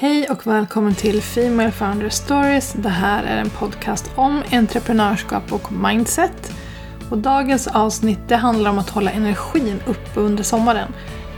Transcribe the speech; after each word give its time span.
Hej 0.00 0.28
och 0.30 0.46
välkommen 0.46 0.94
till 0.94 1.22
Female 1.22 1.70
Founder 1.70 2.08
Stories. 2.08 2.72
Det 2.72 2.88
här 2.88 3.24
är 3.24 3.36
en 3.36 3.50
podcast 3.50 4.10
om 4.14 4.42
entreprenörskap 4.52 5.52
och 5.52 5.72
mindset. 5.72 6.52
Och 7.10 7.18
dagens 7.18 7.66
avsnitt 7.66 8.18
det 8.28 8.36
handlar 8.36 8.70
om 8.70 8.78
att 8.78 8.90
hålla 8.90 9.10
energin 9.10 9.80
uppe 9.86 10.20
under 10.20 10.42
sommaren. 10.42 10.92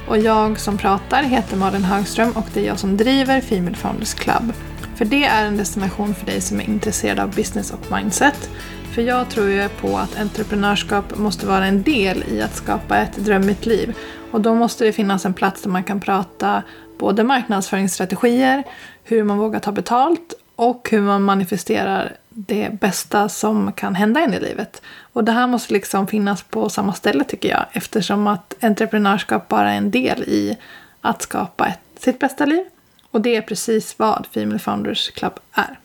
Och 0.08 0.18
jag 0.18 0.60
som 0.60 0.78
pratar 0.78 1.22
heter 1.22 1.56
Malin 1.56 1.84
Högström 1.84 2.32
och 2.32 2.46
det 2.54 2.60
är 2.60 2.66
jag 2.66 2.78
som 2.78 2.96
driver 2.96 3.40
Female 3.40 3.76
Founders 3.76 4.14
Club. 4.14 4.52
För 4.96 5.04
det 5.04 5.24
är 5.24 5.46
en 5.46 5.56
destination 5.56 6.14
för 6.14 6.26
dig 6.26 6.40
som 6.40 6.60
är 6.60 6.64
intresserad 6.64 7.18
av 7.18 7.34
business 7.34 7.70
och 7.70 7.96
mindset. 7.96 8.50
För 8.94 9.02
jag 9.02 9.30
tror 9.30 9.48
ju 9.48 9.68
på 9.68 9.98
att 9.98 10.18
entreprenörskap 10.20 11.18
måste 11.18 11.46
vara 11.46 11.66
en 11.66 11.82
del 11.82 12.24
i 12.28 12.42
att 12.42 12.56
skapa 12.56 12.98
ett 12.98 13.16
drömmigt 13.16 13.66
liv. 13.66 13.96
Och 14.30 14.40
då 14.40 14.54
måste 14.54 14.84
det 14.84 14.92
finnas 14.92 15.26
en 15.26 15.34
plats 15.34 15.62
där 15.62 15.70
man 15.70 15.84
kan 15.84 16.00
prata 16.00 16.62
både 16.98 17.24
marknadsföringsstrategier, 17.24 18.64
hur 19.04 19.24
man 19.24 19.38
vågar 19.38 19.60
ta 19.60 19.72
betalt 19.72 20.34
och 20.56 20.88
hur 20.90 21.00
man 21.00 21.22
manifesterar 21.22 22.16
det 22.28 22.80
bästa 22.80 23.28
som 23.28 23.72
kan 23.72 23.94
hända 23.94 24.24
in 24.24 24.34
i 24.34 24.40
livet. 24.40 24.82
Och 25.12 25.24
det 25.24 25.32
här 25.32 25.46
måste 25.46 25.72
liksom 25.72 26.06
finnas 26.06 26.42
på 26.42 26.68
samma 26.68 26.92
ställe 26.92 27.24
tycker 27.24 27.48
jag 27.48 27.64
eftersom 27.72 28.26
att 28.26 28.64
entreprenörskap 28.64 29.48
bara 29.48 29.72
är 29.72 29.76
en 29.76 29.90
del 29.90 30.22
i 30.22 30.58
att 31.00 31.22
skapa 31.22 31.66
ett, 31.66 31.80
sitt 31.98 32.18
bästa 32.18 32.46
liv. 32.46 32.64
Och 33.10 33.20
det 33.20 33.36
är 33.36 33.42
precis 33.42 33.98
vad 33.98 34.26
Female 34.30 34.58
Founders 34.58 35.10
Club 35.10 35.32
är. 35.52 35.78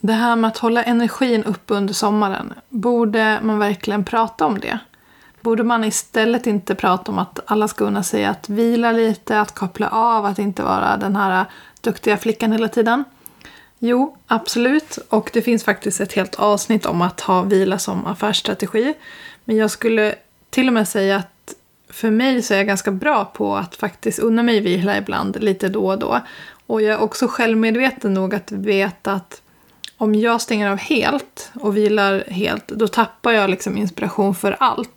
Det 0.00 0.12
här 0.12 0.36
med 0.36 0.48
att 0.48 0.58
hålla 0.58 0.82
energin 0.82 1.44
uppe 1.44 1.74
under 1.74 1.94
sommaren, 1.94 2.54
borde 2.68 3.38
man 3.42 3.58
verkligen 3.58 4.04
prata 4.04 4.46
om 4.46 4.60
det? 4.60 4.78
Borde 5.46 5.62
man 5.62 5.84
istället 5.84 6.46
inte 6.46 6.74
prata 6.74 7.12
om 7.12 7.18
att 7.18 7.40
alla 7.46 7.68
ska 7.68 7.84
unna 7.84 8.02
sig 8.02 8.24
att 8.24 8.48
vila 8.48 8.92
lite, 8.92 9.40
att 9.40 9.54
koppla 9.54 9.88
av, 9.88 10.24
att 10.24 10.38
inte 10.38 10.62
vara 10.62 10.96
den 10.96 11.16
här 11.16 11.44
duktiga 11.80 12.16
flickan 12.16 12.52
hela 12.52 12.68
tiden? 12.68 13.04
Jo, 13.78 14.16
absolut. 14.26 14.98
Och 15.08 15.30
det 15.32 15.42
finns 15.42 15.64
faktiskt 15.64 16.00
ett 16.00 16.12
helt 16.12 16.34
avsnitt 16.34 16.86
om 16.86 17.02
att 17.02 17.20
ha 17.20 17.42
vila 17.42 17.78
som 17.78 18.06
affärsstrategi. 18.06 18.94
Men 19.44 19.56
jag 19.56 19.70
skulle 19.70 20.14
till 20.50 20.66
och 20.66 20.74
med 20.74 20.88
säga 20.88 21.16
att 21.16 21.54
för 21.88 22.10
mig 22.10 22.42
så 22.42 22.54
är 22.54 22.58
jag 22.58 22.66
ganska 22.66 22.90
bra 22.90 23.24
på 23.24 23.56
att 23.56 23.76
faktiskt 23.76 24.18
unna 24.18 24.42
mig 24.42 24.60
vila 24.60 24.98
ibland, 24.98 25.42
lite 25.42 25.68
då 25.68 25.86
och 25.86 25.98
då. 25.98 26.20
Och 26.66 26.82
jag 26.82 26.94
är 26.94 27.00
också 27.00 27.26
självmedveten 27.28 28.14
nog 28.14 28.34
att 28.34 28.52
veta 28.52 29.12
att 29.12 29.42
om 29.98 30.14
jag 30.14 30.40
stänger 30.40 30.70
av 30.70 30.78
helt 30.78 31.50
och 31.54 31.76
vilar 31.76 32.24
helt, 32.28 32.68
då 32.68 32.88
tappar 32.88 33.32
jag 33.32 33.50
liksom 33.50 33.76
inspiration 33.76 34.34
för 34.34 34.56
allt 34.60 34.95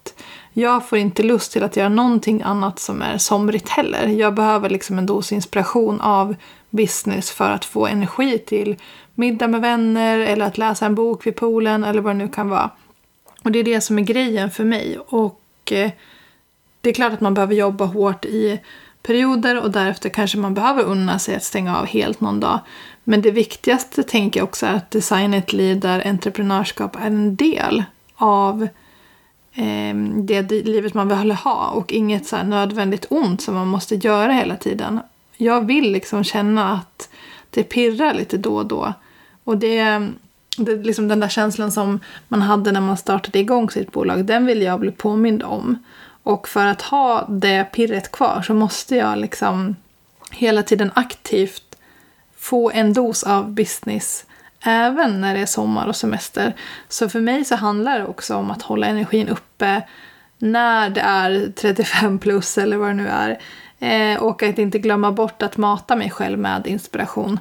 jag 0.60 0.88
får 0.88 0.98
inte 0.98 1.24
lust 1.24 1.52
till 1.52 1.64
att 1.64 1.78
göra 1.78 1.90
någonting 1.90 2.42
annat 2.42 2.80
som 2.80 3.02
är 3.02 3.18
somrigt 3.18 3.70
heller. 3.70 4.08
Jag 4.08 4.34
behöver 4.34 4.70
liksom 4.70 4.98
en 4.98 5.06
dos 5.06 5.32
inspiration 5.32 6.02
av 6.02 6.36
business 6.70 7.32
för 7.32 7.50
att 7.50 7.66
få 7.66 7.88
energi 7.88 8.38
till 8.40 8.76
middag 9.16 9.48
med 9.48 9.62
vänner 9.62 10.20
eller 10.20 10.46
att 10.46 10.58
läsa 10.58 10.86
en 10.86 10.96
bok 10.96 11.28
vid 11.28 11.36
poolen 11.36 11.84
eller 11.84 12.02
vad 12.02 12.16
det 12.16 12.18
nu 12.18 12.28
kan 12.28 12.50
vara. 12.50 12.70
Och 13.44 13.52
det 13.52 13.60
är 13.60 13.64
det 13.64 13.82
som 13.82 14.00
är 14.00 14.04
grejen 14.04 14.52
för 14.52 14.64
mig. 14.64 15.00
Och 15.08 15.42
eh, 15.72 15.92
det 16.82 16.90
är 16.90 16.94
klart 16.94 17.14
att 17.14 17.22
man 17.22 17.34
behöver 17.34 17.56
jobba 17.56 17.86
hårt 17.86 18.26
i 18.26 18.60
perioder 19.04 19.64
och 19.64 19.72
därefter 19.72 20.10
kanske 20.10 20.38
man 20.38 20.54
behöver 20.54 20.84
unna 20.84 21.20
sig 21.20 21.36
att 21.36 21.44
stänga 21.44 21.78
av 21.78 21.86
helt 21.86 22.22
någon 22.22 22.40
dag. 22.40 22.60
Men 23.04 23.22
det 23.22 23.32
viktigaste 23.32 24.04
tänker 24.04 24.40
jag 24.40 24.48
också 24.48 24.66
är 24.66 24.74
att 24.74 24.92
designa 24.92 25.38
ett 25.38 25.54
liv 25.54 25.80
där 25.80 26.08
entreprenörskap 26.08 26.96
är 26.96 27.08
en 27.08 27.36
del 27.36 27.84
av 28.16 28.64
eh, 28.64 28.70
Ehm, 29.62 30.26
det 30.26 30.52
livet 30.52 30.94
man 30.94 31.22
vill 31.22 31.32
ha 31.32 31.68
och 31.70 31.92
inget 31.94 32.28
så 32.28 32.44
nödvändigt 32.44 33.06
ont 33.10 33.42
som 33.42 33.56
man 33.56 33.68
måste 33.68 33.96
göra 33.96 34.32
hela 34.32 34.56
tiden. 34.56 35.00
Jag 35.38 35.66
vill 35.66 35.92
liksom 35.92 36.24
känna 36.24 36.74
att 36.74 37.10
det 37.50 37.64
pirrar 37.64 38.14
lite 38.14 38.38
då 38.38 38.56
och 38.56 38.66
då. 38.66 38.94
Och 39.44 39.58
det, 39.58 40.10
det 40.58 40.76
liksom 40.76 41.08
den 41.08 41.20
där 41.20 41.30
känslan 41.30 41.72
som 41.72 42.00
man 42.28 42.42
hade 42.42 42.72
när 42.72 42.82
man 42.82 42.98
startade 42.98 43.40
igång 43.40 43.70
sitt 43.70 43.92
bolag, 43.92 44.26
den 44.26 44.46
vill 44.46 44.62
jag 44.62 44.80
bli 44.80 44.92
påmind 44.92 45.44
om. 45.44 45.84
Och 46.24 46.48
för 46.48 46.66
att 46.66 46.82
ha 46.82 47.26
det 47.30 47.64
pirret 47.64 48.12
kvar 48.12 48.42
så 48.42 48.54
måste 48.54 48.96
jag 48.96 49.18
liksom 49.18 49.76
hela 50.32 50.64
tiden 50.64 50.92
aktivt 50.96 51.76
få 52.38 52.72
en 52.72 52.94
dos 52.94 53.24
av 53.24 53.52
business 53.52 54.26
även 54.66 55.22
när 55.22 55.34
det 55.34 55.42
är 55.42 55.46
sommar 55.46 55.88
och 55.88 55.96
semester. 55.96 56.56
Så 56.88 57.10
för 57.10 57.22
mig 57.22 57.46
så 57.46 57.56
handlar 57.56 58.00
det 58.00 58.06
också 58.06 58.36
om 58.36 58.52
att 58.52 58.62
hålla 58.62 58.88
energin 58.88 59.30
uppe 59.30 59.82
när 60.38 60.90
det 60.90 61.02
är 61.02 61.52
35 61.56 62.20
plus 62.20 62.58
eller 62.58 62.78
vad 62.78 62.90
det 62.90 62.94
nu 62.94 63.08
är. 63.08 63.40
Eh, 63.80 64.22
och 64.22 64.44
att 64.44 64.58
inte 64.58 64.80
glömma 64.80 65.12
bort 65.12 65.42
att 65.42 65.58
mata 65.58 65.96
mig 65.96 66.10
själv 66.10 66.40
med 66.40 66.68
inspiration. 66.68 67.40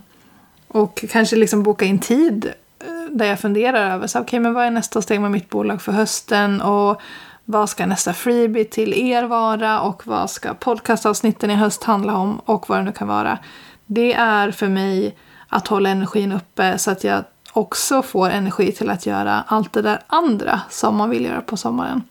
Och 0.68 1.04
kanske 1.10 1.36
liksom 1.36 1.62
boka 1.62 1.84
in 1.84 1.98
tid 1.98 2.52
eh, 2.78 3.10
där 3.10 3.26
jag 3.26 3.40
funderar 3.40 3.94
över 3.94 4.06
så, 4.06 4.20
okay, 4.20 4.40
men 4.40 4.54
vad 4.54 4.64
är 4.64 4.70
nästa 4.70 5.02
steg 5.02 5.20
med 5.20 5.30
mitt 5.30 5.50
bolag 5.50 5.82
för 5.82 5.92
hösten 5.92 6.60
och 6.60 7.00
vad 7.44 7.68
ska 7.68 7.86
nästa 7.86 8.12
freebie 8.12 8.64
till 8.64 8.94
er 8.94 9.24
vara 9.24 9.80
och 9.80 10.06
vad 10.06 10.30
ska 10.30 10.54
podcastavsnitten 10.54 11.50
i 11.50 11.54
höst 11.54 11.84
handla 11.84 12.16
om 12.16 12.38
och 12.44 12.68
vad 12.68 12.78
det 12.78 12.82
nu 12.82 12.92
kan 12.92 13.08
vara. 13.08 13.38
Det 13.86 14.14
är 14.14 14.50
för 14.50 14.68
mig 14.68 15.14
att 15.48 15.68
hålla 15.68 15.88
energin 15.88 16.32
uppe 16.32 16.78
så 16.78 16.90
att 16.90 17.04
jag 17.04 17.24
också 17.52 18.02
får 18.02 18.30
energi 18.30 18.72
till 18.72 18.90
att 18.90 19.06
göra 19.06 19.44
allt 19.46 19.72
det 19.72 19.82
där 19.82 20.00
andra 20.06 20.60
som 20.70 20.96
man 20.96 21.10
vill 21.10 21.24
göra 21.24 21.40
på 21.40 21.56
sommaren. 21.56 22.02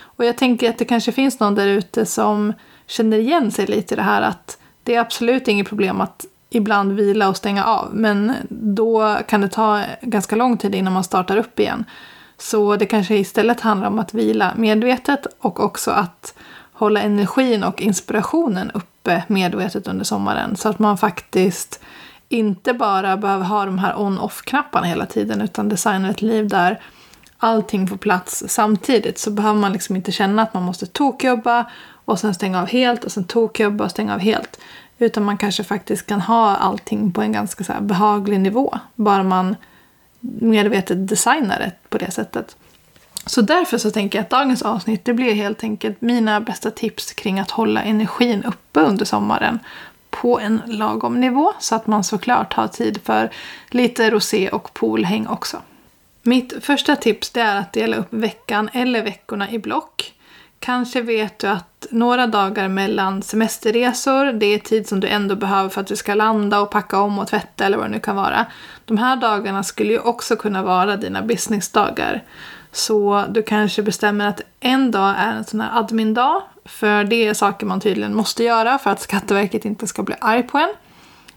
Och 0.00 0.24
jag 0.24 0.36
tänker 0.36 0.70
att 0.70 0.78
det 0.78 0.84
kanske 0.84 1.12
finns 1.12 1.40
någon 1.40 1.54
där 1.54 1.66
ute 1.66 2.06
som 2.06 2.52
känner 2.86 3.18
igen 3.18 3.50
sig 3.50 3.66
lite 3.66 3.94
i 3.94 3.96
det 3.96 4.02
här 4.02 4.22
att 4.22 4.58
det 4.82 4.94
är 4.94 5.00
absolut 5.00 5.48
inget 5.48 5.68
problem 5.68 6.00
att 6.00 6.26
ibland 6.50 6.92
vila 6.92 7.28
och 7.28 7.36
stänga 7.36 7.64
av. 7.64 7.88
Men 7.94 8.32
då 8.48 9.18
kan 9.28 9.40
det 9.40 9.48
ta 9.48 9.82
ganska 10.00 10.36
lång 10.36 10.56
tid 10.56 10.74
innan 10.74 10.92
man 10.92 11.04
startar 11.04 11.36
upp 11.36 11.60
igen. 11.60 11.84
Så 12.38 12.76
det 12.76 12.86
kanske 12.86 13.16
istället 13.16 13.60
handlar 13.60 13.88
om 13.88 13.98
att 13.98 14.14
vila 14.14 14.52
medvetet 14.56 15.26
och 15.40 15.60
också 15.60 15.90
att 15.90 16.34
hålla 16.72 17.02
energin 17.02 17.64
och 17.64 17.82
inspirationen 17.82 18.70
uppe 18.70 19.22
medvetet 19.26 19.88
under 19.88 20.04
sommaren. 20.04 20.56
Så 20.56 20.68
att 20.68 20.78
man 20.78 20.98
faktiskt 20.98 21.80
inte 22.28 22.74
bara 22.74 23.16
behöver 23.16 23.44
ha 23.44 23.64
de 23.64 23.78
här 23.78 24.00
on-off-knapparna 24.00 24.86
hela 24.86 25.06
tiden 25.06 25.40
utan 25.40 25.68
designa 25.68 26.10
ett 26.10 26.22
liv 26.22 26.48
där 26.48 26.80
allting 27.38 27.88
får 27.88 27.96
plats 27.96 28.44
samtidigt 28.48 29.18
så 29.18 29.30
behöver 29.30 29.60
man 29.60 29.72
liksom 29.72 29.96
inte 29.96 30.12
känna 30.12 30.42
att 30.42 30.54
man 30.54 30.62
måste 30.62 30.86
tokjobba 30.86 31.70
och 32.04 32.18
sen 32.18 32.34
stänga 32.34 32.60
av 32.60 32.68
helt 32.68 33.04
och 33.04 33.12
sen 33.12 33.24
tokjobba 33.24 33.84
och 33.84 33.90
stänga 33.90 34.14
av 34.14 34.20
helt. 34.20 34.60
Utan 34.98 35.24
man 35.24 35.38
kanske 35.38 35.64
faktiskt 35.64 36.06
kan 36.06 36.20
ha 36.20 36.56
allting 36.56 37.12
på 37.12 37.22
en 37.22 37.32
ganska 37.32 37.64
så 37.64 37.72
behaglig 37.80 38.40
nivå. 38.40 38.78
Bara 38.94 39.22
man 39.22 39.56
medvetet 40.20 41.08
designar 41.08 41.58
det 41.58 41.72
på 41.88 41.98
det 41.98 42.10
sättet. 42.10 42.56
Så 43.26 43.40
därför 43.40 43.78
så 43.78 43.90
tänker 43.90 44.18
jag 44.18 44.22
att 44.22 44.30
dagens 44.30 44.62
avsnitt 44.62 45.04
det 45.04 45.14
blir 45.14 45.34
helt 45.34 45.62
enkelt 45.62 46.00
mina 46.00 46.40
bästa 46.40 46.70
tips 46.70 47.12
kring 47.12 47.40
att 47.40 47.50
hålla 47.50 47.82
energin 47.82 48.44
uppe 48.44 48.80
under 48.80 49.04
sommaren 49.04 49.58
på 50.20 50.40
en 50.40 50.62
lagom 50.66 51.20
nivå 51.20 51.52
så 51.58 51.74
att 51.74 51.86
man 51.86 52.04
såklart 52.04 52.52
har 52.52 52.68
tid 52.68 53.00
för 53.04 53.30
lite 53.70 54.10
rosé 54.10 54.48
och 54.48 54.74
poolhäng 54.74 55.26
också. 55.26 55.56
Mitt 56.22 56.64
första 56.64 56.96
tips 56.96 57.30
det 57.30 57.40
är 57.40 57.56
att 57.56 57.72
dela 57.72 57.96
upp 57.96 58.08
veckan 58.10 58.70
eller 58.72 59.02
veckorna 59.02 59.50
i 59.50 59.58
block. 59.58 60.12
Kanske 60.58 61.00
vet 61.00 61.38
du 61.38 61.46
att 61.46 61.86
några 61.90 62.26
dagar 62.26 62.68
mellan 62.68 63.22
semesterresor, 63.22 64.32
det 64.32 64.46
är 64.46 64.58
tid 64.58 64.88
som 64.88 65.00
du 65.00 65.08
ändå 65.08 65.36
behöver 65.36 65.68
för 65.68 65.80
att 65.80 65.86
du 65.86 65.96
ska 65.96 66.14
landa 66.14 66.60
och 66.60 66.70
packa 66.70 67.00
om 67.00 67.18
och 67.18 67.28
tvätta 67.28 67.64
eller 67.64 67.76
vad 67.76 67.86
det 67.86 67.90
nu 67.90 68.00
kan 68.00 68.16
vara. 68.16 68.46
De 68.84 68.98
här 68.98 69.16
dagarna 69.16 69.62
skulle 69.62 69.92
ju 69.92 69.98
också 69.98 70.36
kunna 70.36 70.62
vara 70.62 70.96
dina 70.96 71.22
businessdagar. 71.22 72.22
Så 72.76 73.24
du 73.28 73.42
kanske 73.42 73.82
bestämmer 73.82 74.28
att 74.28 74.40
en 74.60 74.90
dag 74.90 75.14
är 75.18 75.32
en 75.32 75.44
sån 75.44 75.60
här 75.60 75.78
admin-dag 75.78 76.42
för 76.64 77.04
det 77.04 77.26
är 77.26 77.34
saker 77.34 77.66
man 77.66 77.80
tydligen 77.80 78.14
måste 78.14 78.44
göra 78.44 78.78
för 78.78 78.90
att 78.90 79.00
Skatteverket 79.00 79.64
inte 79.64 79.86
ska 79.86 80.02
bli 80.02 80.14
arg 80.20 80.42
på 80.42 80.58
en. 80.58 80.68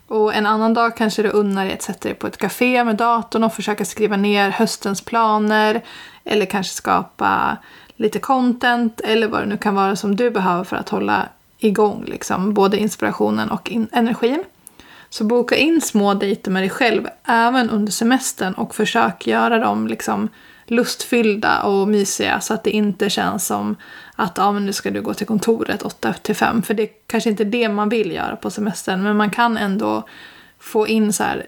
Och 0.08 0.34
en 0.34 0.46
annan 0.46 0.74
dag 0.74 0.98
kanske 0.98 1.22
du 1.22 1.30
unnar 1.30 1.66
dig 1.66 1.74
att 1.74 1.82
sätta 1.82 2.10
dig 2.10 2.18
på 2.18 2.28
ett 2.28 2.38
café 2.38 2.84
med 2.84 2.96
datorn 2.96 3.44
och 3.44 3.54
försöka 3.54 3.86
skriva 3.86 4.18
ner 4.18 4.50
höstens 4.50 5.02
planer. 5.02 5.82
Eller 6.24 6.46
kanske 6.46 6.74
skapa 6.74 7.58
lite 7.96 8.20
content 8.20 9.02
eller 9.02 9.28
vad 9.28 9.42
det 9.42 9.46
nu 9.46 9.58
kan 9.58 9.76
vara 9.76 9.96
som 9.96 10.16
du 10.16 10.32
behöver 10.32 10.64
för 10.64 10.76
att 10.76 10.90
hålla 10.90 11.30
igång 11.58 12.04
liksom, 12.08 12.54
både 12.54 12.78
inspirationen 12.78 13.52
och 13.52 13.72
in 13.72 13.88
energin. 13.92 14.44
Så 15.10 15.24
boka 15.24 15.56
in 15.56 15.82
små 15.82 16.14
dejter 16.14 16.52
med 16.52 16.64
dig 16.64 16.70
själv 16.70 17.08
även 17.26 17.70
under 17.70 17.92
semestern 17.92 18.54
och 18.54 18.76
försök 18.76 19.28
göra 19.28 19.60
dem 19.60 19.88
liksom 19.88 20.30
lustfyllda 20.72 21.62
och 21.62 21.88
mysiga 21.88 22.42
så 22.42 22.54
att 22.54 22.64
det 22.64 22.72
inte 22.72 23.10
känns 23.10 23.46
som 23.46 23.76
att 24.16 24.38
ja, 24.38 24.52
men 24.52 24.66
nu 24.66 24.74
ska 24.74 24.92
du 24.92 25.02
gå 25.02 25.14
till 25.14 25.28
kontoret 25.28 25.82
8 25.82 26.14
till 26.14 26.36
5 26.36 26.62
för 26.62 26.74
det 26.74 26.84
är 26.84 26.90
kanske 27.08 27.30
inte 27.30 27.44
det 27.44 27.70
man 27.70 27.90
vill 27.90 28.12
göra 28.12 28.36
på 28.36 28.50
semestern 28.50 29.04
men 29.04 29.18
man 29.18 29.30
kan 29.30 29.58
ändå 29.58 30.04
få 30.60 30.88
in 30.88 31.14
så 31.14 31.24
här 31.24 31.46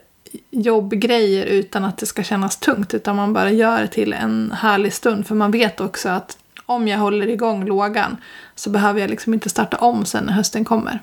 jobbgrejer 0.52 1.46
utan 1.46 1.86
att 1.86 1.98
det 1.98 2.06
ska 2.06 2.24
kännas 2.24 2.58
tungt 2.58 2.94
utan 2.94 3.16
man 3.16 3.34
bara 3.34 3.52
gör 3.52 3.82
det 3.82 3.88
till 3.88 4.14
en 4.14 4.52
härlig 4.52 4.94
stund 4.94 5.28
för 5.28 5.36
man 5.36 5.52
vet 5.52 5.80
också 5.80 6.10
att 6.10 6.38
om 6.66 6.88
jag 6.88 6.98
håller 6.98 7.28
igång 7.28 7.66
lågan 7.66 8.18
så 8.56 8.70
behöver 8.70 9.02
jag 9.02 9.10
liksom 9.10 9.34
inte 9.34 9.50
starta 9.50 9.78
om 9.78 10.06
sen 10.06 10.24
när 10.24 10.34
hösten 10.34 10.66
kommer. 10.66 11.00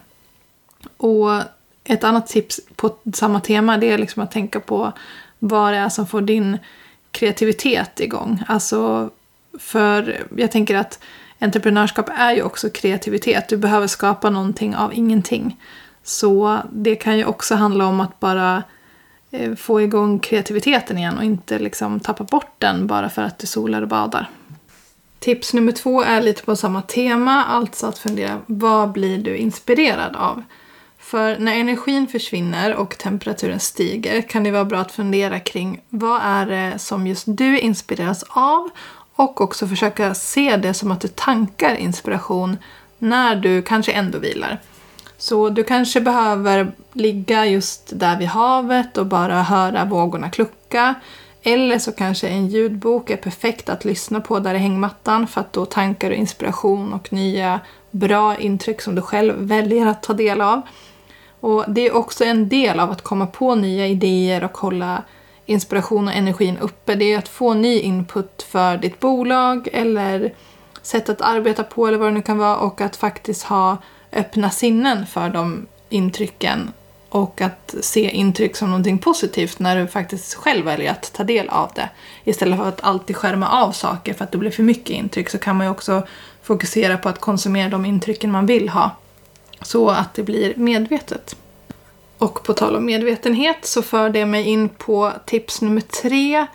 Och 0.97 1.43
ett 1.85 2.05
annat 2.05 2.27
tips 2.27 2.61
på 2.77 2.97
samma 3.15 3.41
tema 3.41 3.79
det 3.79 3.91
är 3.91 3.99
liksom 3.99 4.23
att 4.23 4.31
tänka 4.31 4.61
på 4.61 4.93
vad 5.39 5.73
det 5.73 5.79
är 5.79 5.89
som 5.89 6.07
får 6.07 6.21
din 6.21 6.59
kreativitet 7.13 8.01
igång. 8.01 8.43
Alltså, 8.49 9.11
för 9.59 10.27
jag 10.37 10.53
tänker 10.53 10.77
att 10.77 10.99
entreprenörskap 11.39 12.09
är 12.17 12.35
ju 12.35 12.43
också 12.43 12.71
kreativitet. 12.71 13.49
Du 13.49 13.57
behöver 13.57 13.87
skapa 13.87 14.31
någonting 14.31 14.77
av 14.77 14.95
ingenting. 14.95 15.57
Så 16.03 16.59
det 16.73 16.97
kan 16.97 17.19
ju 17.19 17.25
också 17.25 17.55
handla 17.55 17.87
om 17.87 18.01
att 18.01 18.21
bara 18.21 18.63
eh, 19.31 19.55
få 19.55 19.81
igång 19.83 20.19
kreativiteten 20.19 20.99
igen 20.99 21.19
och 21.19 21.25
inte 21.25 21.59
liksom 21.59 22.01
tappa 22.01 22.25
bort 22.25 22.55
den 22.59 22.87
bara 22.87 23.09
för 23.09 23.23
att 23.23 23.39
du 23.39 23.47
solar 23.47 23.83
och 23.83 23.89
badar. 23.89 24.31
Tips 25.19 25.55
nummer 25.55 25.73
två 25.73 26.03
är 26.03 26.23
lite 26.23 26.43
på 26.43 26.57
samma 26.57 26.83
tema, 26.83 27.45
alltså 27.45 27.87
att 27.87 27.99
fundera 27.99 28.41
vad 28.47 28.93
blir 28.93 29.19
du 29.19 29.37
inspirerad 29.37 30.17
av? 30.17 30.43
För 31.11 31.39
när 31.39 31.55
energin 31.55 32.09
försvinner 32.09 32.75
och 32.75 32.99
temperaturen 32.99 33.61
stiger 33.61 34.23
kan 34.23 34.45
det 34.45 34.51
vara 34.51 34.65
bra 34.65 34.79
att 34.79 34.93
fundera 34.93 35.41
kring 35.41 35.81
vad 35.89 36.21
är 36.23 36.47
det 36.47 36.79
som 36.79 37.07
just 37.07 37.25
du 37.27 37.59
inspireras 37.59 38.25
av 38.29 38.71
och 39.17 39.41
också 39.41 39.69
försöka 39.69 40.15
se 40.15 40.57
det 40.57 40.75
som 40.75 40.91
att 40.91 41.01
du 41.01 41.09
tankar 41.09 41.75
inspiration 41.75 42.57
när 42.99 43.37
du 43.37 43.63
kanske 43.63 43.93
ändå 43.93 44.19
vilar. 44.19 44.59
Så 45.19 45.49
du 45.49 45.65
kanske 45.65 46.01
behöver 46.01 46.73
ligga 46.93 47.47
just 47.47 47.93
där 47.99 48.19
vid 48.19 48.29
havet 48.29 48.99
och 48.99 49.07
bara 49.07 49.43
höra 49.43 49.85
vågorna 49.85 50.31
klucka. 50.31 50.95
Eller 51.43 51.79
så 51.79 51.93
kanske 51.93 52.29
en 52.29 52.49
ljudbok 52.49 53.11
är 53.11 53.17
perfekt 53.17 53.69
att 53.69 53.85
lyssna 53.85 54.21
på 54.21 54.39
där 54.39 54.55
i 54.55 54.59
hängmattan 54.59 55.27
för 55.27 55.41
att 55.41 55.53
då 55.53 55.67
tankar 55.67 56.11
du 56.11 56.17
inspiration 56.17 56.93
och 56.93 57.13
nya 57.13 57.61
bra 57.91 58.37
intryck 58.37 58.81
som 58.81 58.95
du 58.95 59.03
själv 59.03 59.35
väljer 59.39 59.87
att 59.87 60.03
ta 60.03 60.13
del 60.13 60.41
av. 60.41 60.63
Och 61.41 61.65
Det 61.69 61.87
är 61.87 61.97
också 61.97 62.25
en 62.25 62.49
del 62.49 62.81
av 62.81 62.91
att 62.91 63.03
komma 63.03 63.27
på 63.27 63.55
nya 63.55 63.87
idéer 63.87 64.45
och 64.45 64.59
hålla 64.59 65.03
inspiration 65.47 66.09
och 66.09 66.15
energin 66.15 66.59
uppe. 66.59 66.95
Det 66.95 67.13
är 67.13 67.19
att 67.19 67.29
få 67.29 67.55
ny 67.55 67.81
input 67.81 68.43
för 68.43 68.77
ditt 68.77 69.01
bolag 69.01 69.69
eller 69.73 70.33
sätt 70.83 71.09
att 71.09 71.21
arbeta 71.21 71.65
på 71.65 71.87
eller 71.87 71.99
vad 71.99 72.09
det 72.09 72.15
nu 72.15 72.23
kan 72.23 72.39
vara 72.39 72.57
och 72.57 72.81
att 72.81 72.97
faktiskt 72.97 73.43
ha 73.43 73.77
öppna 74.13 74.51
sinnen 74.51 75.07
för 75.07 75.29
de 75.29 75.67
intrycken 75.89 76.73
och 77.09 77.41
att 77.41 77.75
se 77.81 78.11
intryck 78.11 78.57
som 78.57 78.69
någonting 78.69 78.99
positivt 78.99 79.59
när 79.59 79.81
du 79.81 79.87
faktiskt 79.87 80.35
själv 80.35 80.65
väljer 80.65 80.91
att 80.91 81.13
ta 81.13 81.25
del 81.25 81.49
av 81.49 81.71
det. 81.75 81.89
Istället 82.25 82.59
för 82.59 82.69
att 82.69 82.85
alltid 82.85 83.17
skärma 83.17 83.49
av 83.49 83.73
saker 83.73 84.15
för 84.15 84.25
att 84.25 84.33
det 84.33 84.39
blir 84.39 84.51
för 84.51 84.63
mycket 84.63 84.91
intryck 84.91 85.31
så 85.31 85.39
kan 85.39 85.57
man 85.57 85.67
ju 85.67 85.71
också 85.71 86.07
fokusera 86.43 86.99
på 86.99 87.09
att 87.09 87.21
konsumera 87.21 87.69
de 87.69 87.85
intrycken 87.85 88.31
man 88.31 88.47
vill 88.47 88.69
ha. 88.69 88.91
Så 89.63 89.91
att 89.91 90.15
det 90.15 90.23
blir 90.23 90.55
medvetet. 90.57 91.37
Och 92.19 92.43
på 92.43 92.53
tal 92.53 92.77
om 92.77 92.85
medvetenhet 92.85 93.57
så 93.63 93.83
för 93.83 94.11
det 94.11 94.27
mig 94.27 94.45
in 94.45 94.69
på 94.69 95.13
tips 95.27 95.61
nummer 95.61 95.81
tre 95.81 96.47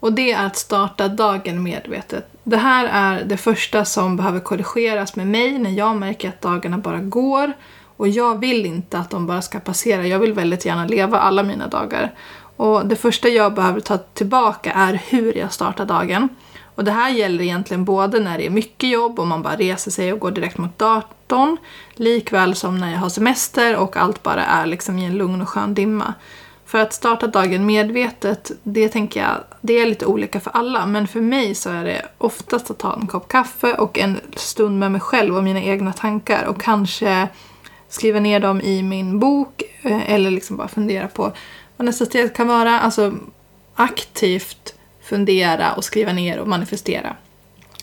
och 0.00 0.12
det 0.12 0.32
är 0.32 0.46
att 0.46 0.56
starta 0.56 1.08
dagen 1.08 1.62
medvetet. 1.62 2.26
Det 2.44 2.56
här 2.56 2.88
är 2.92 3.24
det 3.24 3.36
första 3.36 3.84
som 3.84 4.16
behöver 4.16 4.40
korrigeras 4.40 5.16
med 5.16 5.26
mig 5.26 5.58
när 5.58 5.70
jag 5.70 5.96
märker 5.96 6.28
att 6.28 6.40
dagarna 6.40 6.78
bara 6.78 6.98
går 6.98 7.52
och 7.96 8.08
jag 8.08 8.40
vill 8.40 8.66
inte 8.66 8.98
att 8.98 9.10
de 9.10 9.26
bara 9.26 9.42
ska 9.42 9.60
passera. 9.60 10.06
Jag 10.06 10.18
vill 10.18 10.32
väldigt 10.32 10.64
gärna 10.64 10.86
leva 10.86 11.18
alla 11.18 11.42
mina 11.42 11.66
dagar. 11.66 12.14
Och 12.56 12.86
det 12.86 12.96
första 12.96 13.28
jag 13.28 13.54
behöver 13.54 13.80
ta 13.80 13.98
tillbaka 13.98 14.72
är 14.72 15.02
hur 15.08 15.38
jag 15.38 15.52
startar 15.52 15.84
dagen. 15.84 16.28
Och 16.74 16.84
det 16.84 16.90
här 16.90 17.10
gäller 17.10 17.44
egentligen 17.44 17.84
både 17.84 18.20
när 18.20 18.38
det 18.38 18.46
är 18.46 18.50
mycket 18.50 18.90
jobb 18.90 19.18
och 19.18 19.26
man 19.26 19.42
bara 19.42 19.56
reser 19.56 19.90
sig 19.90 20.12
och 20.12 20.18
går 20.18 20.30
direkt 20.30 20.58
mot 20.58 20.78
datorn, 21.28 21.56
likväl 21.94 22.54
som 22.54 22.78
när 22.78 22.92
jag 22.92 22.98
har 22.98 23.08
semester 23.08 23.76
och 23.76 23.96
allt 23.96 24.22
bara 24.22 24.44
är 24.44 24.66
liksom 24.66 24.98
i 24.98 25.04
en 25.04 25.16
lugn 25.16 25.42
och 25.42 25.48
skön 25.48 25.74
dimma. 25.74 26.14
För 26.66 26.78
att 26.78 26.92
starta 26.92 27.26
dagen 27.26 27.66
medvetet, 27.66 28.50
det 28.62 28.88
tänker 28.88 29.20
jag, 29.20 29.36
det 29.60 29.72
är 29.72 29.86
lite 29.86 30.06
olika 30.06 30.40
för 30.40 30.50
alla. 30.54 30.86
Men 30.86 31.08
för 31.08 31.20
mig 31.20 31.54
så 31.54 31.70
är 31.70 31.84
det 31.84 32.06
oftast 32.18 32.70
att 32.70 32.78
ta 32.78 32.94
en 32.94 33.06
kopp 33.06 33.28
kaffe 33.28 33.74
och 33.74 33.98
en 33.98 34.20
stund 34.36 34.78
med 34.78 34.92
mig 34.92 35.00
själv 35.00 35.36
och 35.36 35.44
mina 35.44 35.62
egna 35.62 35.92
tankar 35.92 36.44
och 36.44 36.62
kanske 36.62 37.28
skriva 37.88 38.20
ner 38.20 38.40
dem 38.40 38.60
i 38.60 38.82
min 38.82 39.18
bok 39.18 39.62
eh, 39.82 40.12
eller 40.12 40.30
liksom 40.30 40.56
bara 40.56 40.68
fundera 40.68 41.08
på 41.08 41.32
vad 41.76 41.86
nästa 41.86 42.06
steg 42.06 42.34
kan 42.34 42.48
vara. 42.48 42.80
Alltså 42.80 43.14
aktivt 43.74 44.74
fundera 45.02 45.72
och 45.72 45.84
skriva 45.84 46.12
ner 46.12 46.38
och 46.38 46.48
manifestera. 46.48 47.16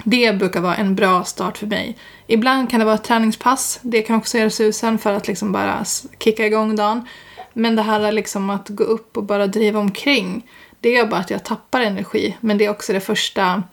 Det 0.08 0.38
brukar 0.40 0.62
vara 0.62 0.76
en 0.76 0.96
bra 0.96 1.24
start 1.24 1.58
för 1.58 1.68
mig. 1.68 1.98
Ibland 2.28 2.70
kan 2.70 2.80
det 2.80 2.86
vara 2.86 2.96
ett 2.96 3.04
träningspass. 3.04 3.80
Det 3.82 4.02
kan 4.02 4.16
också 4.16 4.38
göra 4.38 4.50
susen 4.50 4.98
för 4.98 5.14
att 5.14 5.28
liksom 5.28 5.52
bara 5.52 5.86
kicka 6.20 6.46
igång 6.46 6.76
dagen. 6.76 7.08
Men 7.54 7.76
det 7.76 7.82
här 7.82 8.00
är 8.00 8.12
liksom 8.12 8.50
att 8.50 8.70
gå 8.70 8.84
upp 8.84 9.18
och 9.18 9.24
bara 9.24 9.48
driva 9.48 9.80
omkring. 9.80 10.48
Det 10.80 10.90
gör 10.90 11.06
bara 11.06 11.20
att 11.20 11.30
jag 11.30 11.46
tappar 11.46 11.82
energi. 11.82 12.38
Men 12.40 12.58
det 12.58 12.66
är 12.66 12.70
också 12.70 12.94
det 12.94 13.00
första 13.00 13.64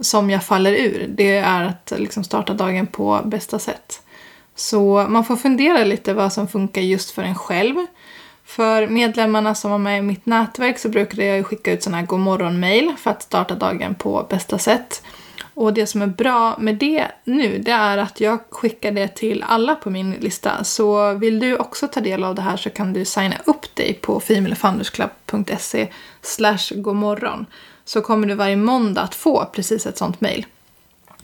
som 0.00 0.30
jag 0.30 0.44
faller 0.44 0.72
ur. 0.72 1.06
Det 1.08 1.36
är 1.36 1.64
att 1.64 1.92
liksom 1.96 2.24
starta 2.24 2.54
dagen 2.54 2.86
på 2.86 3.20
bästa 3.24 3.58
sätt. 3.58 4.02
Så 4.54 5.06
man 5.08 5.24
får 5.24 5.36
fundera 5.36 5.84
lite 5.84 6.14
vad 6.14 6.32
som 6.32 6.48
funkar 6.48 6.82
just 6.82 7.10
för 7.10 7.22
en 7.22 7.34
själv. 7.34 7.74
För 8.44 8.86
medlemmarna 8.86 9.54
som 9.54 9.70
var 9.70 9.78
med 9.78 9.98
i 9.98 10.02
mitt 10.02 10.26
nätverk 10.26 10.78
så 10.78 10.88
brukade 10.88 11.24
jag 11.24 11.46
skicka 11.46 11.72
ut 11.72 11.82
sådana 11.82 11.98
här 11.98 12.06
godmorgon-mail 12.06 12.94
för 12.98 13.10
att 13.10 13.22
starta 13.22 13.54
dagen 13.54 13.94
på 13.94 14.26
bästa 14.30 14.58
sätt. 14.58 15.02
Och 15.54 15.74
det 15.74 15.86
som 15.86 16.02
är 16.02 16.06
bra 16.06 16.56
med 16.58 16.76
det 16.76 17.06
nu, 17.24 17.58
det 17.58 17.70
är 17.70 17.98
att 17.98 18.20
jag 18.20 18.38
skickar 18.50 18.92
det 18.92 19.08
till 19.08 19.44
alla 19.48 19.74
på 19.74 19.90
min 19.90 20.12
lista. 20.12 20.64
Så 20.64 21.14
vill 21.14 21.40
du 21.40 21.56
också 21.56 21.88
ta 21.88 22.00
del 22.00 22.24
av 22.24 22.34
det 22.34 22.42
här 22.42 22.56
så 22.56 22.70
kan 22.70 22.92
du 22.92 23.04
signa 23.04 23.36
upp 23.44 23.74
dig 23.74 23.94
på 23.94 24.20
femalefoundersclub.se 24.20 25.88
slash 26.22 26.74
godmorgon. 26.74 27.46
Så 27.84 28.00
kommer 28.00 28.26
du 28.26 28.34
varje 28.34 28.56
måndag 28.56 29.02
att 29.02 29.14
få 29.14 29.44
precis 29.52 29.86
ett 29.86 29.98
sånt 29.98 30.20
mail. 30.20 30.46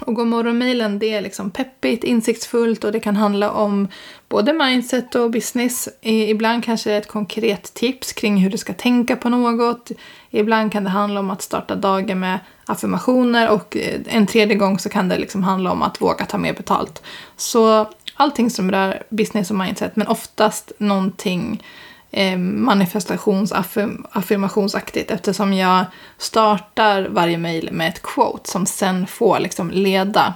Och 0.01 0.15
godmorgon-mailen 0.15 0.99
det 0.99 1.15
är 1.15 1.21
liksom 1.21 1.51
peppigt, 1.51 2.05
insiktsfullt 2.05 2.85
och 2.85 2.93
det 2.93 3.01
kan 3.01 3.17
handla 3.17 3.51
om 3.51 3.89
både 4.29 4.53
mindset 4.53 5.15
och 5.15 5.31
business. 5.31 5.89
Ibland 6.03 6.65
kanske 6.65 6.93
ett 6.93 7.09
konkret 7.09 7.75
tips 7.75 8.13
kring 8.13 8.37
hur 8.37 8.51
du 8.51 8.59
ska 8.59 8.73
tänka 8.73 9.17
på 9.17 9.29
något. 9.29 9.91
Ibland 10.31 10.73
kan 10.73 10.85
det 10.85 10.91
handla 10.91 11.21
om 11.21 11.31
att 11.31 11.43
starta 11.43 11.75
dagen 11.75 12.21
med 12.21 12.39
affirmationer 12.67 13.51
och 13.51 13.77
eh, 13.77 14.01
en 14.07 14.27
tredje 14.27 14.57
gång 14.57 14.79
så 14.79 14.89
kan 14.89 15.09
det 15.09 15.19
liksom 15.19 15.43
handla 15.43 15.73
om 15.73 15.83
att 15.83 16.01
våga 16.01 16.27
ta 16.27 16.39
mer 16.39 16.55
betalt. 16.55 17.03
Så 17.37 17.89
allting 18.15 18.51
som 18.51 18.71
rör 18.71 19.03
business 19.09 19.51
och 19.51 19.57
mindset 19.57 19.97
men 19.97 20.07
oftast 20.07 20.73
någonting 20.79 21.63
eh, 22.11 22.39
manifestations-affirmationsaktigt 22.39 25.11
eftersom 25.11 25.53
jag 25.53 25.85
startar 26.19 27.09
varje 27.11 27.39
mejl 27.39 27.73
med 27.73 27.89
ett 27.89 28.03
quote 28.03 28.51
som 28.51 28.67
sen 28.67 29.07
får 29.07 29.39
liksom 29.39 29.71
leda 29.71 30.35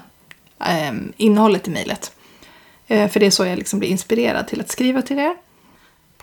eh, 0.61 0.93
innehållet 1.17 1.69
i 1.69 1.71
mejlet. 1.71 2.13
Eh, 2.87 3.09
för 3.09 3.21
det 3.21 3.27
är 3.27 3.31
så 3.31 3.47
jag 3.47 3.59
liksom 3.59 3.79
blir 3.79 3.89
inspirerad 3.89 4.49
till 4.49 4.61
att 4.61 4.71
skriva 4.71 5.03
till 5.03 5.19
er. 5.19 5.35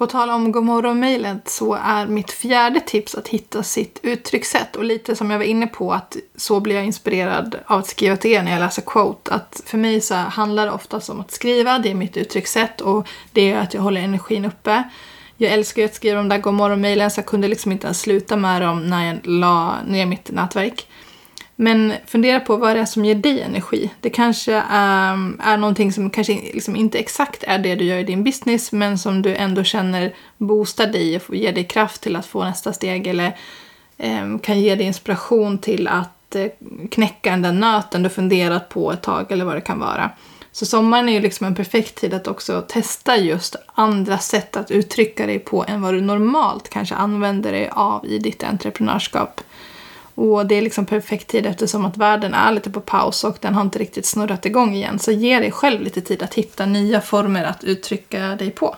På 0.02 0.08
tal 0.08 0.30
om 0.30 0.52
Gomorron-mejlet 0.52 1.50
så 1.50 1.74
är 1.74 2.08
mitt 2.08 2.32
fjärde 2.32 2.80
tips 2.80 3.16
att 3.16 3.28
hitta 3.28 3.64
sitt 3.64 4.00
uttryckssätt. 4.04 4.76
Och 4.76 4.84
lite 4.84 5.16
som 5.16 5.32
jag 5.32 5.38
var 5.38 5.46
inne 5.46 5.68
på 5.68 5.94
att 5.94 6.18
så 6.36 6.60
blir 6.60 6.76
jag 6.76 6.86
inspirerad 6.86 7.56
av 7.66 7.80
att 7.80 7.88
skriva 7.88 8.18
till 8.18 8.32
er 8.32 8.44
när 8.44 8.52
jag 8.52 8.60
läser 8.60 8.82
quote. 8.82 9.34
Att 9.34 9.62
för 9.66 9.78
mig 9.78 10.02
så 10.02 10.16
handlar 10.16 10.66
det 10.66 10.72
oftast 10.72 11.10
om 11.10 11.20
att 11.20 11.32
skriva, 11.32 11.80
det 11.80 11.92
är 11.92 11.96
mitt 11.96 12.18
uttryckssätt 12.18 12.82
och 12.82 13.08
det 13.32 13.52
är 13.52 13.60
att 13.60 13.74
jag 13.74 13.82
håller 13.82 14.02
energin 14.02 14.46
uppe. 14.46 14.84
Jag 15.42 15.54
älskar 15.54 15.82
ju 15.82 15.86
att 15.86 15.96
skriva 15.96 16.18
de 16.18 16.30
där 16.30 16.38
godmorgon-mejlen 16.38 17.12
så 17.12 17.20
jag 17.20 17.26
kunde 17.26 17.48
liksom 17.48 17.72
inte 17.72 17.88
ens 17.88 18.02
sluta 18.02 18.36
med 18.36 18.62
dem 18.62 18.90
när 18.90 19.06
jag 19.06 19.20
la 19.24 19.76
ner 19.88 20.06
mitt 20.06 20.32
nätverk. 20.32 20.88
Men 21.56 21.94
fundera 22.06 22.40
på 22.40 22.58
vad 22.58 22.76
det 22.76 22.82
är 22.82 22.86
som 22.86 23.06
ger 23.06 23.16
dig 23.16 23.42
energi. 23.42 23.90
Det 24.00 24.10
kanske 24.10 24.54
är, 24.70 25.34
är 25.40 25.58
någonting 25.58 25.94
som 25.94 26.10
kanske 26.10 26.34
liksom 26.34 26.76
inte 26.76 27.00
exakt 27.00 27.44
är 27.48 27.60
det 27.60 27.76
du 27.76 27.86
gör 27.86 27.98
i 27.98 28.04
din 28.04 28.24
business 28.24 28.72
men 28.72 28.98
som 28.98 29.22
du 29.22 29.36
ändå 29.36 29.64
känner 29.64 30.14
boostar 30.38 30.88
dig 30.88 31.20
och 31.28 31.36
ger 31.36 31.54
dig 31.54 31.64
kraft 31.64 32.02
till 32.02 32.16
att 32.16 32.26
få 32.26 32.44
nästa 32.44 32.74
steg 32.74 33.08
eller 33.08 33.38
um, 33.98 34.40
kan 34.40 34.62
ge 34.62 34.76
dig 34.76 34.86
inspiration 34.86 35.58
till 35.58 35.88
att 35.88 36.36
uh, 36.36 36.46
knäcka 36.92 37.32
den 37.32 37.42
där 37.42 37.52
nöten 37.52 38.04
du 38.04 38.10
funderat 38.10 38.70
på 38.70 38.92
ett 38.92 39.02
tag 39.02 39.32
eller 39.32 39.46
vad 39.46 39.56
det 39.56 39.62
kan 39.62 39.80
vara. 39.80 40.12
Så 40.52 40.66
sommaren 40.66 41.10
är 41.10 41.14
ju 41.14 41.20
liksom 41.20 41.48
en 41.48 41.56
perfekt 41.56 41.96
tid 41.96 42.14
att 42.14 42.28
också 42.28 42.62
testa 42.68 43.18
just 43.18 43.56
andra 43.66 44.18
sätt 44.18 44.58
att 44.58 44.72
uttrycka 44.72 45.26
dig 45.26 45.40
på 45.40 45.66
än 45.68 45.82
vad 45.82 45.94
du 45.94 46.02
normalt 46.02 46.70
kanske 46.70 46.96
använder 46.96 47.52
dig 47.52 47.70
av 47.70 48.06
i 48.06 48.18
ditt 48.18 48.44
entreprenörskap. 48.44 49.42
Och 50.16 50.46
det 50.46 50.56
är 50.56 50.62
liksom 50.62 50.86
perfekt 50.86 51.28
tid 51.28 51.46
eftersom 51.46 51.86
att 51.86 51.98
världen 51.98 52.34
är 52.34 52.52
lite 52.52 52.70
på 52.70 52.82
paus 52.82 53.24
och 53.24 53.38
den 53.40 53.54
har 53.54 53.62
inte 53.62 53.80
riktigt 53.80 54.06
snurrat 54.06 54.46
igång 54.46 54.76
igen. 54.76 55.00
Så 55.00 55.12
ge 55.12 55.40
dig 55.40 55.52
själv 55.52 55.82
lite 55.82 56.02
tid 56.02 56.24
att 56.24 56.34
hitta 56.34 56.66
nya 56.66 57.02
former 57.02 57.44
att 57.44 57.64
uttrycka 57.64 58.20
dig 58.20 58.52
på. 58.52 58.76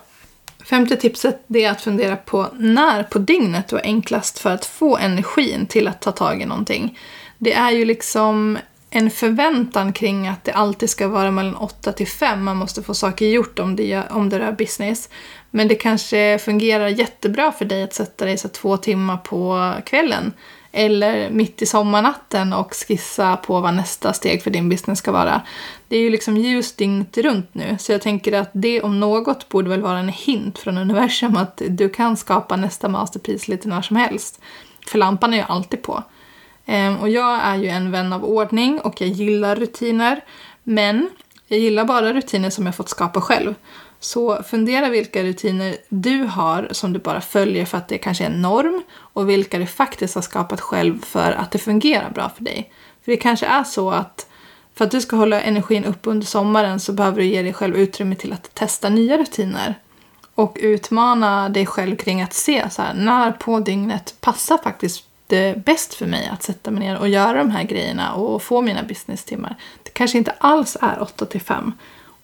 Femte 0.66 0.96
tipset 0.96 1.40
är 1.48 1.72
att 1.72 1.82
fundera 1.82 2.16
på 2.16 2.48
när 2.54 3.04
på 3.04 3.20
dygnet 3.20 3.68
du 3.68 3.76
är 3.76 3.84
enklast 3.84 4.40
för 4.40 4.50
att 4.50 4.66
få 4.66 4.98
energin 4.98 5.66
till 5.66 5.88
att 5.88 6.02
ta 6.02 6.12
tag 6.12 6.42
i 6.42 6.46
någonting. 6.46 7.00
Det 7.38 7.54
är 7.54 7.72
ju 7.72 7.86
liksom 7.86 8.58
en 8.96 9.12
förväntan 9.12 9.94
kring 9.94 10.28
att 10.28 10.44
det 10.44 10.52
alltid 10.52 10.90
ska 10.90 11.08
vara 11.08 11.32
mellan 11.32 11.56
8 11.56 11.92
till 11.92 12.08
5 12.08 12.44
man 12.44 12.58
måste 12.58 12.84
få 12.84 12.94
saker 12.94 13.26
gjort 13.26 13.60
om 13.60 13.76
det, 13.76 14.04
om 14.10 14.30
det 14.30 14.40
rör 14.40 14.52
business. 14.52 15.10
Men 15.52 15.68
det 15.68 15.76
kanske 15.76 16.40
fungerar 16.40 16.88
jättebra 16.88 17.52
för 17.52 17.66
dig 17.66 17.84
att 17.84 17.94
sätta 17.94 18.26
dig 18.26 18.38
så 18.38 18.48
två 18.48 18.78
timmar 18.78 19.18
på 19.18 19.74
kvällen 19.86 20.34
eller 20.72 21.30
mitt 21.30 21.62
i 21.62 21.66
sommarnatten 21.66 22.54
och 22.54 22.74
skissa 22.74 23.38
på 23.38 23.60
vad 23.60 23.74
nästa 23.74 24.14
steg 24.14 24.44
för 24.44 24.52
din 24.52 24.70
business 24.70 25.00
ska 25.00 25.12
vara. 25.12 25.42
Det 25.88 25.98
är 25.98 26.02
ju 26.02 26.10
liksom 26.10 26.38
ljus 26.38 26.76
dygnet 26.76 27.18
runt 27.18 27.54
nu, 27.54 27.78
så 27.80 27.92
jag 27.92 28.02
tänker 28.02 28.34
att 28.34 28.50
det 28.54 28.82
om 28.82 29.00
något 29.00 29.50
borde 29.50 29.70
väl 29.70 29.82
vara 29.82 30.00
en 30.00 30.10
hint 30.10 30.60
från 30.60 30.78
universum 30.78 31.38
att 31.38 31.62
du 31.70 31.90
kan 31.90 32.18
skapa 32.18 32.56
nästa 32.56 32.90
masterpiece 32.90 33.48
lite 33.48 33.68
när 33.68 33.82
som 33.82 33.96
helst. 33.96 34.42
För 34.88 34.98
lampan 34.98 35.34
är 35.34 35.38
ju 35.38 35.44
alltid 35.44 35.82
på. 35.82 36.04
Ehm, 36.66 36.98
och 36.98 37.10
jag 37.10 37.40
är 37.44 37.56
ju 37.56 37.68
en 37.68 37.92
vän 37.92 38.14
av 38.14 38.26
ordning 38.26 38.80
och 38.80 39.02
jag 39.02 39.10
gillar 39.10 39.56
rutiner, 39.56 40.22
men 40.64 41.10
jag 41.48 41.60
gillar 41.60 41.86
bara 41.86 42.14
rutiner 42.14 42.50
som 42.50 42.66
jag 42.66 42.76
fått 42.76 42.90
skapa 42.90 43.22
själv. 43.22 43.56
Så 44.00 44.44
fundera 44.44 44.90
vilka 44.90 45.24
rutiner 45.24 45.76
du 45.90 46.24
har 46.24 46.68
som 46.72 46.94
du 46.94 47.00
bara 47.00 47.22
följer 47.22 47.66
för 47.66 47.78
att 47.78 47.88
det 47.88 47.98
kanske 47.98 48.24
är 48.24 48.30
en 48.30 48.42
norm 48.42 48.84
och 48.94 49.30
vilka 49.30 49.60
du 49.60 49.66
faktiskt 49.66 50.16
har 50.16 50.22
skapat 50.22 50.62
själv 50.62 51.06
för 51.06 51.32
att 51.32 51.52
det 51.52 51.60
fungerar 51.60 52.10
bra 52.10 52.30
för 52.30 52.44
dig. 52.44 52.72
För 53.06 53.12
det 53.12 53.18
kanske 53.18 53.46
är 53.46 53.64
så 53.64 53.92
att 53.92 54.28
för 54.76 54.86
att 54.86 54.92
du 54.92 55.02
ska 55.02 55.16
hålla 55.16 55.42
energin 55.42 55.86
uppe 55.86 56.10
under 56.10 56.28
sommaren 56.28 56.80
så 56.80 56.94
behöver 56.94 57.18
du 57.18 57.26
ge 57.26 57.42
dig 57.42 57.54
själv 57.54 57.76
utrymme 57.76 58.16
till 58.16 58.34
att 58.34 58.56
testa 58.56 58.90
nya 58.90 59.18
rutiner. 59.18 59.76
Och 60.36 60.58
utmana 60.62 61.50
dig 61.50 61.66
själv 61.66 61.96
kring 61.96 62.22
att 62.22 62.34
se 62.34 62.70
så 62.70 62.82
här, 62.82 62.94
när 62.94 63.32
på 63.32 63.60
dygnet 63.60 64.16
passar 64.22 64.58
faktiskt 64.58 65.06
det 65.28 65.66
bäst 65.66 65.94
för 65.94 66.06
mig 66.06 66.30
att 66.34 66.44
sätta 66.44 66.72
mig 66.72 66.80
ner 66.80 66.98
och 66.98 67.10
göra 67.10 67.38
de 67.38 67.52
här 67.52 67.64
grejerna 67.64 68.14
och 68.14 68.44
få 68.44 68.62
mina 68.62 68.84
business-timmar. 68.84 69.56
Det 69.84 69.90
kanske 69.90 70.18
inte 70.18 70.32
alls 70.38 70.78
är 70.82 71.02
8 71.02 71.26
till 71.26 71.42
5. 71.42 71.74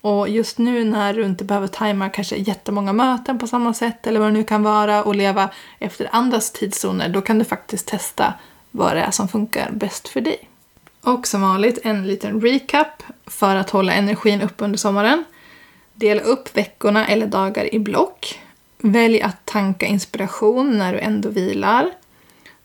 Och 0.01 0.29
just 0.29 0.57
nu 0.57 0.85
när 0.85 1.13
du 1.13 1.25
inte 1.25 1.43
behöver 1.43 1.67
tajma 1.67 2.09
kanske 2.09 2.35
jättemånga 2.35 2.93
möten 2.93 3.39
på 3.39 3.47
samma 3.47 3.73
sätt 3.73 4.07
eller 4.07 4.19
vad 4.19 4.29
det 4.29 4.33
nu 4.33 4.43
kan 4.43 4.63
vara 4.63 5.03
och 5.03 5.15
leva 5.15 5.49
efter 5.79 6.09
andras 6.11 6.51
tidszoner, 6.51 7.09
då 7.09 7.21
kan 7.21 7.39
du 7.39 7.45
faktiskt 7.45 7.87
testa 7.87 8.33
vad 8.71 8.95
det 8.95 9.01
är 9.01 9.11
som 9.11 9.27
funkar 9.27 9.71
bäst 9.71 10.07
för 10.07 10.21
dig. 10.21 10.49
Och 11.01 11.27
som 11.27 11.41
vanligt 11.41 11.79
en 11.83 12.07
liten 12.07 12.41
recap 12.41 13.03
för 13.27 13.55
att 13.55 13.69
hålla 13.69 13.93
energin 13.93 14.41
uppe 14.41 14.63
under 14.63 14.77
sommaren. 14.77 15.23
Dela 15.93 16.21
upp 16.21 16.57
veckorna 16.57 17.07
eller 17.07 17.27
dagar 17.27 17.75
i 17.75 17.79
block. 17.79 18.39
Välj 18.77 19.21
att 19.21 19.45
tanka 19.45 19.85
inspiration 19.85 20.77
när 20.77 20.93
du 20.93 20.99
ändå 20.99 21.29
vilar. 21.29 21.91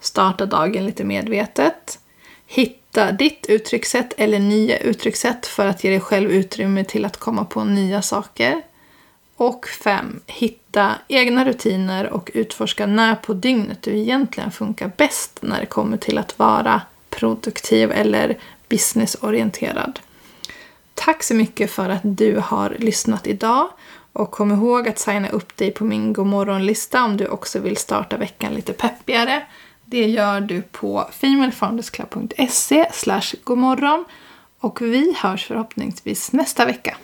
Starta 0.04 0.46
dagen 0.46 0.86
lite 0.86 1.04
medvetet. 1.04 1.98
Hitta 2.46 3.12
ditt 3.12 3.46
uttryckssätt 3.48 4.14
eller 4.16 4.38
nya 4.38 4.78
uttryckssätt 4.78 5.46
för 5.46 5.66
att 5.66 5.84
ge 5.84 5.90
dig 5.90 6.00
själv 6.00 6.30
utrymme 6.30 6.84
till 6.84 7.04
att 7.04 7.16
komma 7.16 7.44
på 7.44 7.64
nya 7.64 8.02
saker. 8.02 8.62
Och 9.36 9.66
5. 9.68 10.20
Hitta 10.26 10.94
egna 11.08 11.44
rutiner 11.44 12.10
och 12.10 12.30
utforska 12.34 12.86
när 12.86 13.14
på 13.14 13.34
dygnet 13.34 13.82
du 13.82 13.98
egentligen 13.98 14.50
funkar 14.50 14.92
bäst 14.96 15.38
när 15.42 15.60
det 15.60 15.66
kommer 15.66 15.96
till 15.96 16.18
att 16.18 16.38
vara 16.38 16.82
produktiv 17.10 17.92
eller 17.92 18.38
businessorienterad. 18.68 20.00
Tack 20.94 21.22
så 21.22 21.34
mycket 21.34 21.70
för 21.70 21.88
att 21.88 22.00
du 22.02 22.36
har 22.44 22.76
lyssnat 22.78 23.26
idag 23.26 23.68
och 24.12 24.30
kom 24.30 24.52
ihåg 24.52 24.88
att 24.88 24.98
signa 24.98 25.28
upp 25.28 25.56
dig 25.56 25.70
på 25.70 25.84
min 25.84 26.12
godmorgonlista 26.12 27.04
om 27.04 27.16
du 27.16 27.26
också 27.26 27.58
vill 27.58 27.76
starta 27.76 28.16
veckan 28.16 28.54
lite 28.54 28.72
peppigare. 28.72 29.42
Det 29.86 30.06
gör 30.06 30.40
du 30.40 30.62
på 30.62 31.08
femalefoundersclub.se 31.12 32.86
godmorgon 33.44 34.04
och 34.60 34.82
vi 34.82 35.14
hörs 35.16 35.46
förhoppningsvis 35.46 36.32
nästa 36.32 36.64
vecka. 36.64 36.96